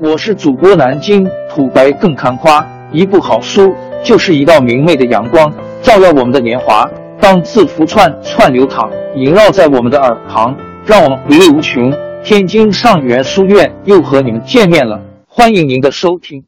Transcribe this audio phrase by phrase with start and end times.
[0.00, 3.72] 我是主播南京土白更看花，一部好书
[4.04, 5.52] 就是一道明媚的阳光，
[5.84, 6.84] 照耀我们的年华。
[7.20, 11.94] 当字符串串流淌，萦绕在我们的耳旁，让我们回味无穷。
[12.24, 16.44] 天津上元书院又和你们见面了，欢迎您的收听。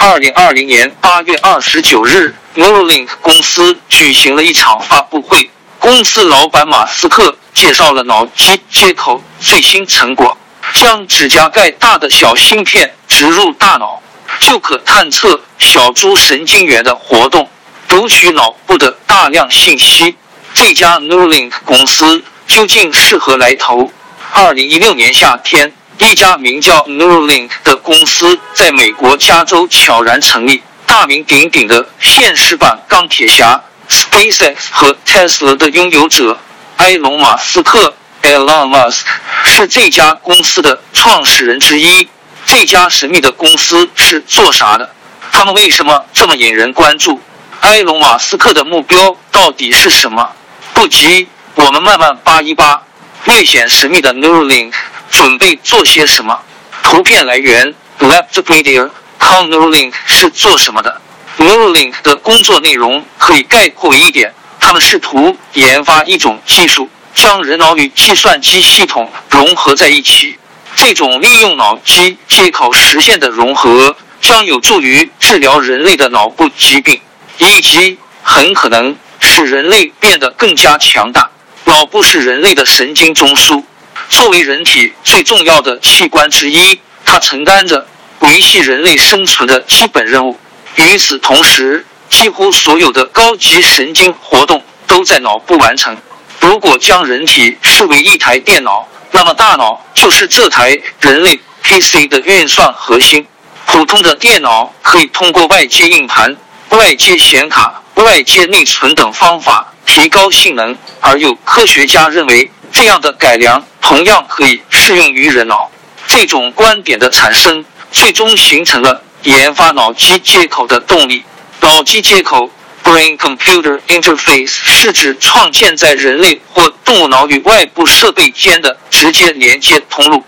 [0.00, 5.48] 二零二零年八月二十九日，Neuralink 公司举行了一场发布会，
[5.78, 10.36] 公司老板马斯克介绍了脑机接口最新成果。
[10.74, 14.02] 将指甲盖大的小芯片植入大脑，
[14.40, 17.48] 就可探测小猪神经元的活动，
[17.88, 20.16] 读取脑部的大量信息。
[20.52, 23.90] 这家 Neuralink 公司究竟是何来头？
[24.32, 30.62] 二零一六年夏天，一家名叫 Neuralink 的公司在美国加州悄然成立。
[30.86, 36.38] 大名鼎鼎的现实版钢铁侠 SpaceX 和 Tesla 的拥有者
[36.76, 37.94] 埃隆·马斯克。
[38.24, 39.04] Elon Musk
[39.44, 42.08] 是这家公司的创始人之一。
[42.46, 44.94] 这家神秘的公司是做啥的？
[45.30, 47.20] 他们为什么这么引人关注？
[47.60, 50.30] 埃隆·马斯克的目标到底是什么？
[50.72, 52.82] 不急，我们慢慢扒一扒。
[53.24, 54.72] 略显神秘的 Neuralink
[55.10, 56.40] 准备做些什么？
[56.82, 58.88] 图片来源：Laptopedia。
[59.20, 61.00] c Neuralink 是做什么的
[61.38, 66.88] ？Neuralink 的工作内容可以概括为一点：他们试图研发一种技术。
[67.14, 70.36] 将人脑与计算机系统融合在一起，
[70.76, 77.00] 这种利用脑机接口实现的融合，将有助于治疗人类的脑部疾病，
[77.38, 81.30] 以及很可能使人类变得更加强大。
[81.64, 83.62] 脑部是人类的神经中枢，
[84.10, 87.86] 作为人体最重要的器官之一，它承担着
[88.20, 90.38] 维系人类生存的基本任务。
[90.76, 95.96] 与此同时，几乎所有的高级神经活动都在脑部完成。
[96.44, 103.26] 如果将人体视为一台电脑，那么大脑就是这台人类 PC 的运算核心。
[103.64, 106.36] 普通的电脑可以通过外接硬盘、
[106.68, 115.70] 外接显卡、外接内存等方法提高性能，而有科学家认为，这样的改良同样可以适用于人脑。
[116.06, 121.24] 这种观点的产生，最终形成了研发脑机接口的动力。
[121.62, 122.50] 脑机接口。
[122.84, 130.22] Brain-computer interface 是指创建在人类或动物脑与外部设备间的直接连接通路。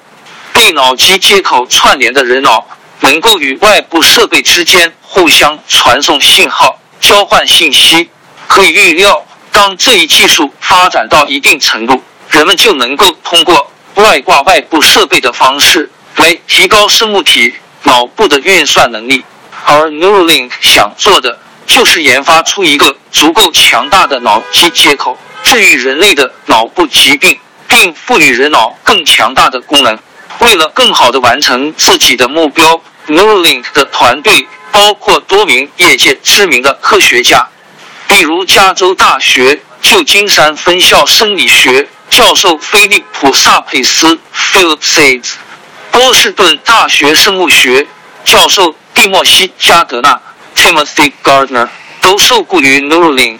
[0.55, 2.67] 被脑机接口串联的人脑
[3.01, 8.09] 能够与外部设备之间互相传送信号、交换信息。
[8.49, 17.53] 可以预料，当这一技术发展到一定程度，人们就能够通过外挂外部设备的方式来提高生物体
[17.83, 19.23] 脑部的运算能力。
[19.67, 21.39] 而 Neuralink 想做的。
[21.67, 27.39] 就是研发出一个足够强大的脑机接口，治愈人类的脑部疾病，
[27.69, 29.99] 并赋予人脑更强大的功能。
[30.41, 37.49] 为了更好地完成自己的目标，Neuralink 的团队包括多名业界知名的科学家，
[38.07, 45.33] 比如加州大学旧金山分校生理学教授菲利普·萨佩斯 （Philip Says），
[45.91, 47.87] 波士顿大学生物学
[48.25, 50.21] 教授蒂莫西·加德纳。
[50.67, 51.69] Timothy Gardner
[52.01, 53.39] 都受雇于 Neuralink，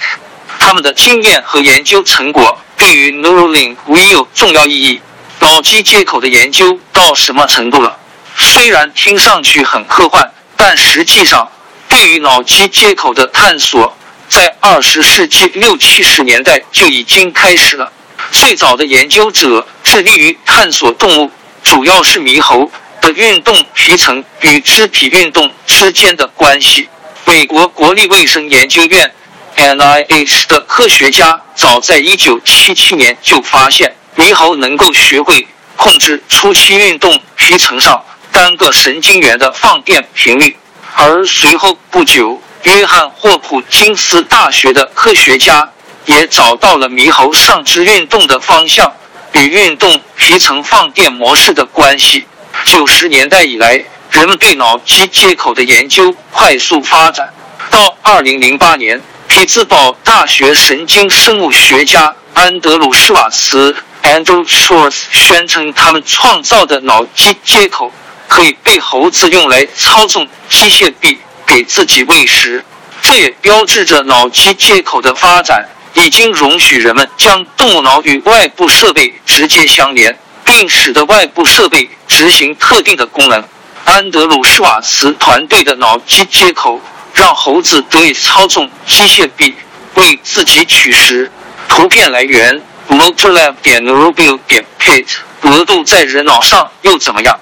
[0.61, 5.01] 他们的经验和研究成果对于 Neuralink 无疑有重要意义。
[5.41, 7.99] 脑机接口的研究到什么程度了？
[8.37, 11.51] 虽然听上去很科幻，但实际上，
[11.89, 13.97] 对于脑机接口的探索
[14.29, 17.91] 在二十世纪六七十年代就已经开始了。
[18.31, 21.33] 最早的研究者致力于探索动物，
[21.65, 22.71] 主要是猕猴
[23.01, 26.89] 的运动皮层与肢体运动之间的关系。
[27.29, 29.13] 美国国立卫生研究院
[29.57, 40.57] （NIH） 的科学家早在1977年就发现，猕猴能够学会控制初期运动皮层上单个神经元的放电频率。
[40.95, 45.73] 而随后不久，约翰霍普金斯大学的科学家
[46.05, 48.95] 也找到了猕猴上肢运动的方向
[49.33, 52.25] 与运动皮层放电模式的关系。
[52.65, 53.85] 九十年代以来。
[54.11, 57.33] 人们对脑机接口的研究快速发展，
[57.71, 67.93] 到二零零八年，匹兹堡大学神经生物学家安德鲁·施瓦茨 （Andrew Schwartz） 宣称，他们创造的脑机接口
[68.27, 72.65] 可以被猴子用来操纵机械臂给自己喂食。
[73.03, 83.45] 这也标志着脑机接口的发展已经容许人们将动物脑与外部设备直接相连，并使得外部设备执行特定的功能。
[83.87, 86.81] 安德鲁·施瓦茨团队的脑机接口
[87.15, 89.55] 让猴子得以操纵机械臂
[89.95, 91.31] 为自己取食。
[91.69, 92.61] 图片来源
[92.91, 95.07] ：MotorLab 点 Neurobio 点 Pit。
[95.43, 97.39] 额度在人脑上又怎么样？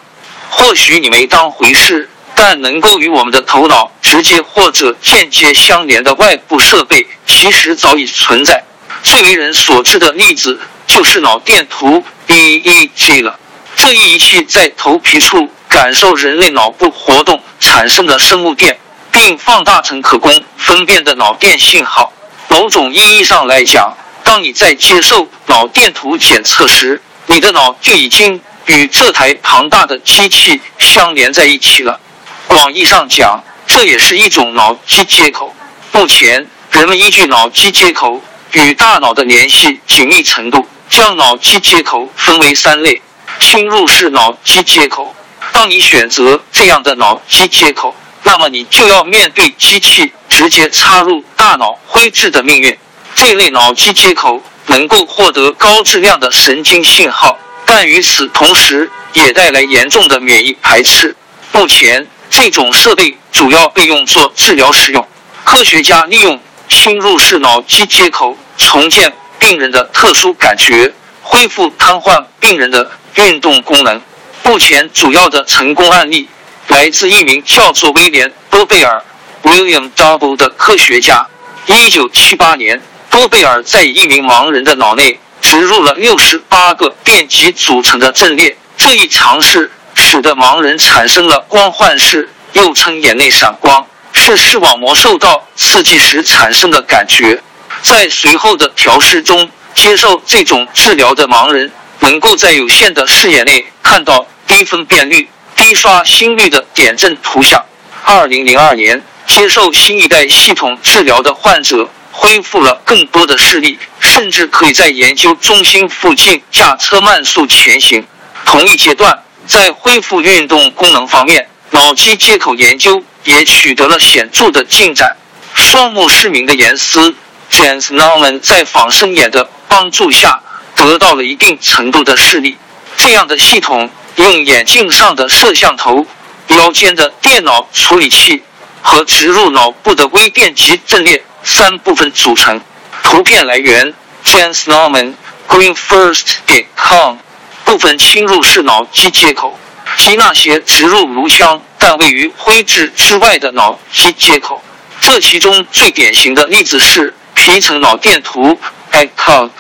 [0.51, 8.63] 或许你没当回事，但能够与我们的头脑直接或者间接相连的外部设备，其实早已存在。
[9.03, 13.41] 最为人所知的例子就是脑电图 （EEG） 了。
[13.77, 18.79] 这一仪器在头皮处感受人类脑部活动产生的生物电，
[19.11, 22.13] 并放大成可供分辨的脑电信号。
[22.47, 23.93] 某种意义上来讲，
[24.23, 31.99] 当你在接受脑电图检测时，你的脑就已经与这台庞大的机器相连在一起了。
[32.47, 35.53] 广义上讲，这也是一种脑机接口。
[35.91, 38.23] 目前，人们依据脑机接口
[38.53, 43.03] 与大脑的联系紧密程度，将脑机接口分为三类：
[43.41, 45.13] 侵入式脑机接口。
[45.55, 52.77] 当你选择这样的脑机接口，那么你就要面对机器直接插入大脑灰质的命运。
[53.15, 61.15] 这类脑机接口能够获得高质量的神经信号，但与此同时也带来严重的免疫排斥。
[61.53, 65.07] 目前，这种设备主要被用作治疗使用。
[65.45, 70.93] 科学家利用侵入式脑机接口重建病人的特殊感觉，
[71.23, 74.03] 恢复瘫痪病人的运动功能。
[74.45, 76.29] 目前主要的成功案例
[76.69, 79.03] 来自一名叫做威廉·多贝尔
[79.43, 81.27] （William Double） 的科学家。
[81.67, 82.81] 一九七八年。
[83.11, 97.41] 多贝尔在一名盲人的脑内植入了六十八个电极组成的阵列，这一尝试使得盲人产生了光幻视，又称眼内闪光，是视网膜受到刺激时产生的感觉。
[97.83, 101.71] 在随后的调试中，接受这种治疗的盲人
[102.01, 107.65] 能够在有限的视野内看到低分辨率、低刷新率的点阵图像。
[108.05, 111.89] 二零零二年，接受新一代系统治疗的患者。
[112.17, 118.07] 恢复了更多的视力，甚至可以在研究中心附近驾车慢速前行。
[118.47, 119.19] 同一阶段，
[119.49, 125.17] 在恢复运动功能方面，脑机接口研究也取得了显著的进展。
[125.55, 127.17] 双目失明的严斯
[127.51, 130.41] （Jens Naumann） 在仿生眼的帮助下
[130.77, 132.57] 得到了一定程度的视力。
[132.97, 136.07] 这样的系统用眼镜上的摄像头、
[136.49, 138.43] 腰间的电脑处理器
[138.83, 141.23] 和植入脑部的微电极阵列。
[141.45, 142.61] 三部分组成。
[143.03, 143.93] 图片来源
[144.25, 145.13] ：Jens Norman
[145.47, 147.17] Greenfirst.com。
[147.65, 149.59] 部分侵入式脑机接口
[149.97, 154.63] 及那些植入颅腔但位于灰质之外的脑机接口。
[155.01, 158.59] 这其中最典型的例子是皮层脑电图
[158.93, 159.51] （ECG），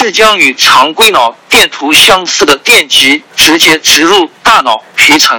[0.00, 5.38] 是将与常规脑电图相似的电极直接植入大脑皮层。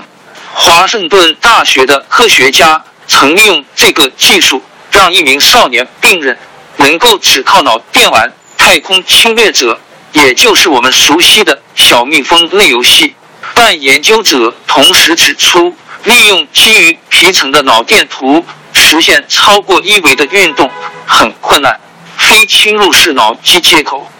[0.54, 4.62] 华盛顿大学的科学家曾利用这个技术。
[4.92, 6.38] 让一名少年病人
[6.75, 8.28] 能够只靠脑电玩
[8.58, 9.80] 《太空侵略者》，
[10.22, 13.16] 也就是我们熟悉的小蜜蜂类游戏。
[13.54, 15.74] 但研究者同时指出，
[16.04, 20.69] 利用基于皮层的脑电图实现超过一维的运动
[21.07, 21.80] 很困难。
[22.18, 24.12] 非侵入式脑机接口，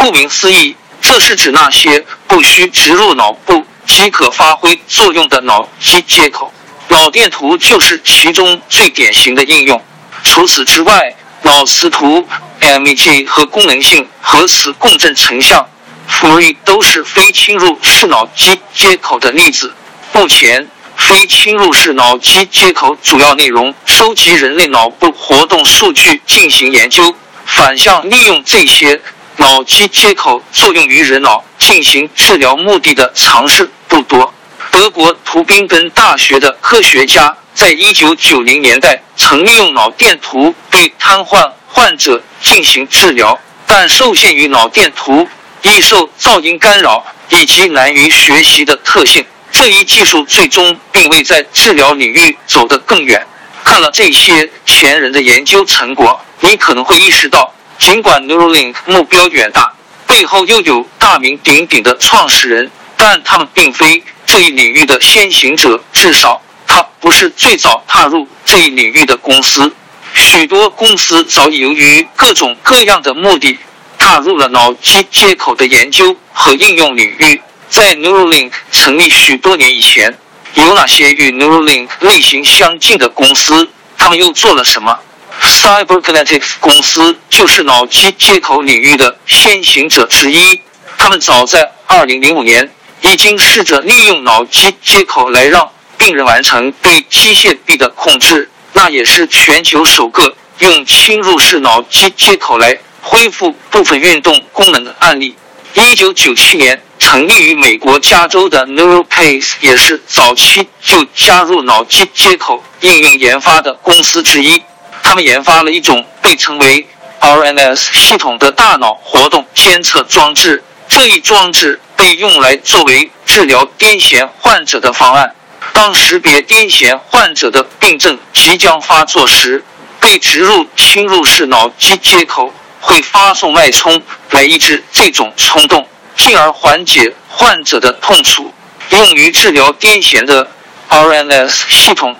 [0.00, 6.50] 顾名思义，这是指那些不需植入脑部即可发挥作用的脑机接口。
[6.88, 9.78] 脑电图就是其中最典型的应用。
[10.24, 12.26] 除此之外，脑磁图
[12.62, 15.68] （MEG） 和功能性核磁共振成像
[16.08, 19.70] （FLIR） 都是非侵入式脑机接口的例子。
[20.14, 28.98] 目前，非侵入式脑机接口主要内容收集人类脑部活动数据进行研究，反向利用这些
[29.40, 34.34] 脑机接口作用于人脑进行治疗目的的尝试不多。
[34.70, 37.34] 德国图宾根大学的科学家。
[37.54, 45.26] 在一九九零年代，曾利用脑电图对瘫痪患者进行治疗，但受限于脑电图
[45.62, 53.26] 易受噪音干扰以及难于学习的特性，这一技术最终并未在治疗领域走得更远。
[53.64, 59.72] 看了这些前人的研究成果，你可能会意识到，尽管 Neuralink 目标远大，
[60.06, 66.40] 背后又有大名鼎鼎的创始人，但他们并非这一领域的先行者，至少。
[66.66, 69.72] 他不是最早踏入这一领域的公司，
[70.14, 73.58] 许多公司早已由于各种各样的目的
[73.98, 77.40] 踏入了脑机接口的研究和应用领域。
[77.68, 80.16] 在 Neuralink 成立许多年以前，
[80.54, 83.68] 有哪些与 Neuralink 类型相近的公司？
[83.96, 84.96] 他们又做了什么
[85.42, 90.60] ？Cyberkinetics 公司就是脑机接口领域的先行者之一。
[90.98, 92.70] 他们早在2005年
[93.00, 105.34] 已经试着利用脑机接口来让病人完成对机械臂的控制，那也是全球首个用侵入式脑机接口来恢复部分运动功能的案例。
[105.74, 114.62] 一九九七年，成立于美国加州的 NeuroPace 也是早期就加入脑机接口应用研发的公司之一。
[115.02, 116.86] 他们研发了一种被称为
[117.20, 120.62] RNS 系统的大脑活动监测装置。
[120.88, 125.34] 这一装置被用来作为治疗癫痫患者的方案。
[125.72, 129.64] 当识别癫痫患者的病症即将发作时，
[130.00, 138.52] 被植入侵入式脑机接口会发送脉冲来抑制这种冲动，进而缓解患者的痛楚。
[138.90, 140.50] 用于治疗癫痫的
[140.88, 142.16] RNS 系统，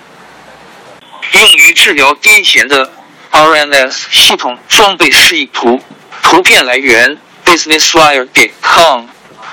[1.33, 2.91] 用于治疗癫痫的
[3.31, 5.81] RNS 系统装备示意图，
[6.21, 9.05] 图片来源 BusinessWire.com。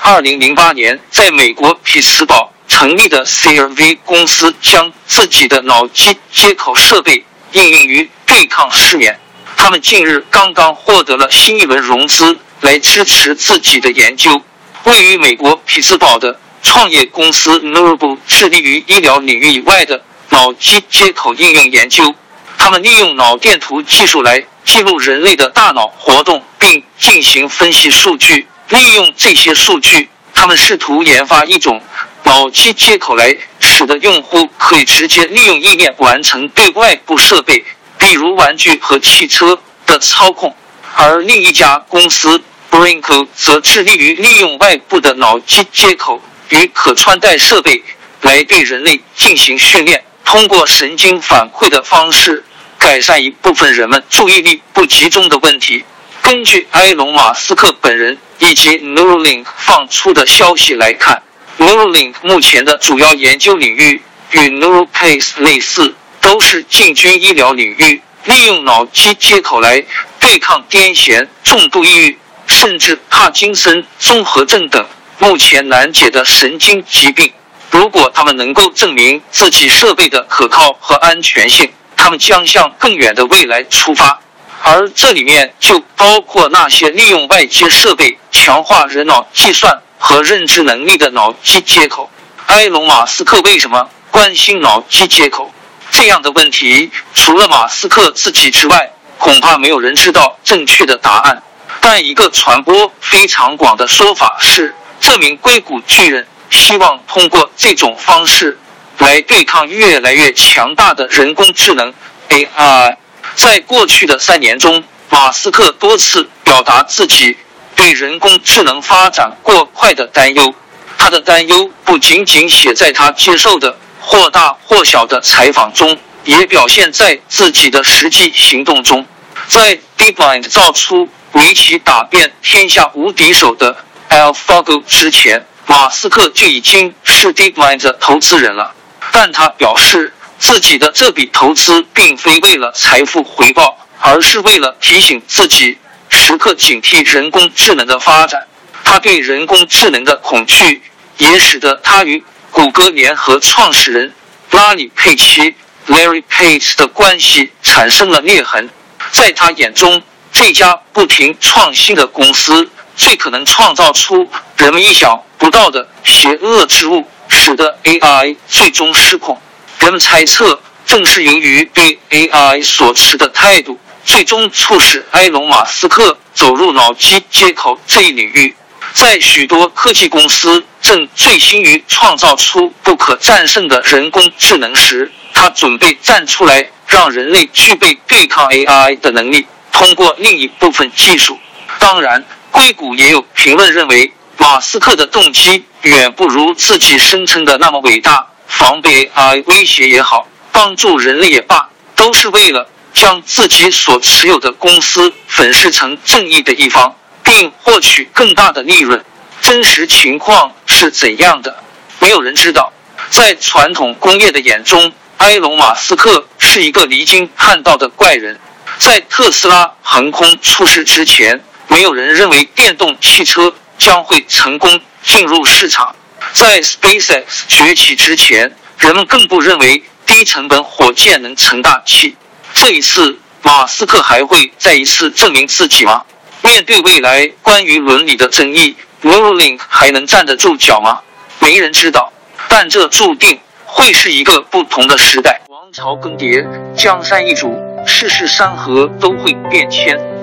[0.03, 2.53] 二零零八年，在美国匹兹堡。
[2.69, 9.19] 成立的 CRV 公司将自己的脑机接口设备应用于对抗失眠。
[9.57, 14.43] 他们近日刚刚获得了新一轮融资，来支持自己的研究。
[14.85, 22.15] 位于美国匹兹堡的创业公司 n o b l e 致力于医疗领域以外的脑机接口应用研究。
[22.57, 28.47] 他们利用脑电图技术来记录人类的大脑活动，并进行分析数据。
[28.69, 31.81] 利用这些数据，他们试图研发一种。
[32.25, 37.65] 脑机接口来使得用户可以直接利用意念完成对外部设备，
[37.97, 40.55] 比如玩具和汽车的操控。
[40.95, 46.21] 而另一家公司 Brinko 则致力于利用外部的脑机接口
[46.51, 47.83] 与可穿戴设备
[48.21, 52.45] 来对人类进行训练，通过神经反馈的方式
[52.77, 55.83] 改善一部分人们注意力不集中的问题。
[56.21, 61.23] 根据埃隆·马斯克本人以及 Neuralink 放出的消息来看。
[61.57, 69.83] Neuralink 目前的主要研究领域与 NeuroPace 类似，都是进军医疗领域，利用脑机接口来
[70.21, 74.87] 对抗癫痫、重度抑郁，甚至帕金森综合症等
[75.19, 77.33] 目前难解的神经疾病。
[77.71, 84.21] 如果他们能够证明自己设备的可靠和安全性，他们将向更远的未来出发，
[84.63, 89.81] 而这里面就包括那些利用外接设备强化人脑计算。
[90.01, 92.09] 和认知能力的脑机接口，
[92.47, 95.53] 埃隆·马斯克为什么关心脑机接口？
[95.91, 101.43] 这样的问题，除了马斯克自己之外，恐怕没有人知道正确的答案。
[101.81, 108.59] 但一个传播非常广的说法是，这名硅谷巨人希望通过这种方式
[108.99, 111.93] 来对抗越来越强大的人工智能
[112.29, 112.97] AI。
[113.35, 117.37] 在过去的三年中，马斯克多次表达自己。
[117.77, 120.53] 对人工智能发展过快的担忧，
[120.99, 129.07] 他的担忧不仅仅写在他接受的或大或小的采访中，也表现在自己的实际行动中。
[129.47, 133.77] 在 DeepMind 造出围棋打遍天下无敌手的
[134.11, 138.75] AlphaGo 之前，马斯克就已经是 DeepMind 的投资人了。
[139.13, 145.79] 但他表示，自己的这笔投资并非为了财富回报，而是为了提醒自己。
[146.11, 148.47] 时刻警惕人工智能的发展，
[148.83, 150.83] 他对人工智能的恐惧
[151.19, 154.15] 也使得他与谷歌联合创始人
[154.51, 155.55] 拉里·佩奇
[155.87, 158.71] （Larry Page） 的关系产生了裂痕。
[159.13, 169.41] 在他眼中，这家不停创新的公司最可能创造出人们意想不到的邪恶之物，使得 AI 最终失控。
[169.79, 173.79] 人们猜测，正是由于对 AI 所持的态度。
[174.05, 178.57] 最终促使埃隆·马斯克走入脑机接口这一领域。
[178.95, 189.47] 在许多科技公司正醉心于创造出不可战胜的人工智能时，他准备站出来，让人类具备对抗 AI 的能力。
[189.71, 191.39] 通过另一部分技术，
[191.79, 192.25] 当然，
[192.59, 198.27] 硅谷也有评论认为，马斯克的动机远不如自己声称的那么伟大。
[198.49, 202.69] 防备 AI 威胁也好，帮助人类也罢，都是为了。
[202.93, 209.05] 将自己所持有的公司粉饰成正义的一方，并获取更大的利润。
[209.41, 211.63] 真实情况是怎样的？
[212.01, 212.73] 没有人知道。
[213.09, 218.41] 在传统工业的眼中，埃隆·马斯克是一个离经叛道的怪人。
[218.79, 225.95] 在特斯拉横空出世之前，没有人认为电动汽车将会成功进入市场。
[226.33, 232.17] 在 SpaceX 崛起之前，人们更不认为低成本火箭能成大器。
[232.53, 236.03] 这一次，马斯克还会再一次证明自己吗？
[236.43, 241.01] 面对未来关于伦理的争议，Neuralink 还能站得住脚吗？
[241.39, 242.13] 没人知道。
[242.49, 245.41] 但这注定会是一个不同的时代。
[245.49, 247.55] 王朝更迭，江山易主，
[247.87, 249.99] 世事山河都会变迁。